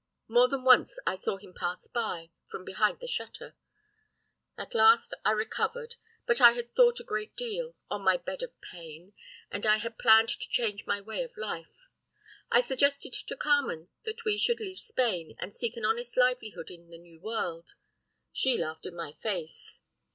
More 0.27 0.47
than 0.47 0.63
once 0.63 0.97
I 1.05 1.13
saw 1.13 1.37
him 1.37 1.53
pass 1.53 1.85
by, 1.87 2.31
from 2.47 2.65
behind 2.65 2.99
the 2.99 3.07
shutter. 3.07 3.55
At 4.57 4.73
last 4.73 5.13
I 5.23 5.29
recovered, 5.29 5.93
but 6.25 6.41
I 6.41 6.53
had 6.53 6.73
thought 6.73 6.99
a 6.99 7.03
great 7.03 7.35
deal, 7.35 7.75
on 7.87 8.01
my 8.01 8.17
bed 8.17 8.41
of 8.41 8.59
pain, 8.61 9.13
and 9.51 9.63
I 9.67 9.77
had 9.77 9.99
planned 9.99 10.29
to 10.29 10.49
change 10.49 10.87
my 10.87 11.01
way 11.01 11.21
of 11.21 11.37
life. 11.37 11.85
I 12.49 12.61
suggested 12.61 13.13
to 13.13 13.35
Carmen 13.37 13.89
that 14.01 14.25
we 14.25 14.39
should 14.39 14.59
leave 14.59 14.79
Spain, 14.79 15.35
and 15.37 15.53
seek 15.55 15.77
an 15.77 15.85
honest 15.85 16.17
livelihood 16.17 16.71
in 16.71 16.89
the 16.89 16.97
New 16.97 17.19
World. 17.19 17.75
She 18.33 18.57
laughed 18.57 18.87
in 18.87 18.95
my 18.95 19.13
face. 19.13 19.81